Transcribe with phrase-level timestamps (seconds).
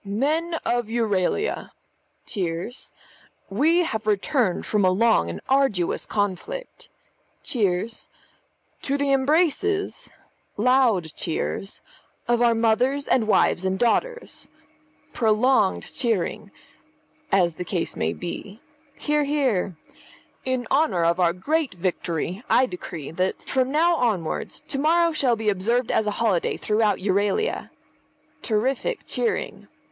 [0.03, 1.69] "Men of Euralia
[2.25, 2.91] (cheers).
[3.51, 6.89] We have returned from a long and arduous conflict
[7.43, 8.09] (cheers)
[8.81, 10.09] to the embraces
[10.57, 11.81] (loud cheers)
[12.27, 14.47] of our mothers and wives and daughters
[15.13, 16.49] (prolonged cheering)
[17.31, 18.59] as the case may be
[18.97, 19.77] (hear, hear).
[20.43, 25.35] In honour of our great victory I decree that, from now onwards, to morrow shall
[25.35, 27.69] be observed as a holiday throughout Euralia
[28.41, 29.67] (terrific cheering).